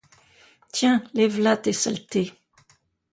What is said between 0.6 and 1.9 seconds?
Tiens! les v’là, tes